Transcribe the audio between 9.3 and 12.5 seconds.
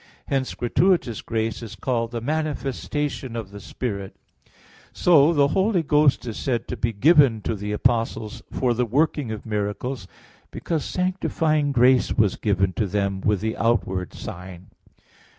of miracles, because sanctifying grace was